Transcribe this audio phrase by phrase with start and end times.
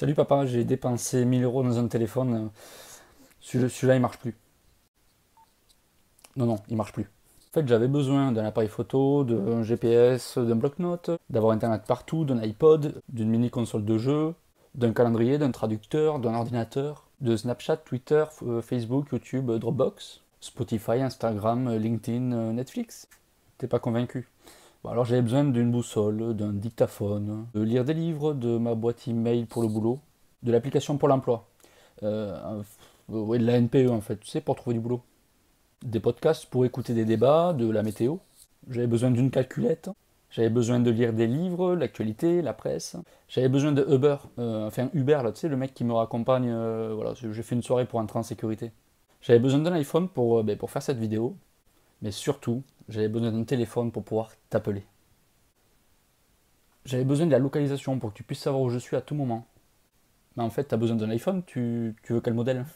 [0.00, 2.48] Salut papa, j'ai dépensé 1000 euros dans un téléphone.
[3.42, 4.34] Celui-là, il marche plus.
[6.36, 7.02] Non, non, il marche plus.
[7.02, 12.38] En fait, j'avais besoin d'un appareil photo, d'un GPS, d'un bloc-notes, d'avoir Internet partout, d'un
[12.38, 14.34] iPod, d'une mini-console de jeu,
[14.74, 21.76] d'un calendrier, d'un traducteur, d'un ordinateur, de Snapchat, Twitter, euh, Facebook, YouTube, Dropbox, Spotify, Instagram,
[21.76, 23.06] LinkedIn, euh, Netflix.
[23.58, 24.30] T'es pas convaincu
[24.88, 29.44] alors j'avais besoin d'une boussole, d'un dictaphone, de lire des livres, de ma boîte email
[29.44, 30.00] pour le boulot,
[30.42, 31.48] de l'application pour l'emploi,
[32.02, 32.62] euh,
[33.08, 35.02] de la NPE en fait, tu sais, pour trouver du boulot.
[35.82, 38.16] Des podcasts pour écouter des débats, de la météo.
[38.68, 39.90] J'avais besoin d'une calculette.
[40.30, 42.96] J'avais besoin de lire des livres, l'actualité, la presse.
[43.28, 46.48] J'avais besoin de Uber, euh, enfin Uber là, tu sais, le mec qui me raccompagne.
[46.48, 48.72] Euh, voilà, j'ai fait une soirée pour entrer en sécurité.
[49.22, 51.36] J'avais besoin d'un iPhone pour, ben, pour faire cette vidéo.
[52.02, 54.84] Mais surtout, j'avais besoin d'un téléphone pour pouvoir t'appeler.
[56.84, 59.14] J'avais besoin de la localisation pour que tu puisses savoir où je suis à tout
[59.14, 59.46] moment.
[60.36, 62.66] Mais en fait, tu as besoin d'un iPhone, tu, tu veux quel modèle?